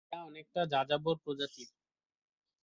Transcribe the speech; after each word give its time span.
এরা 0.07 0.19
অনেকটা 0.29 0.61
যাযাবর 0.73 1.15
প্রজাতির। 1.23 1.69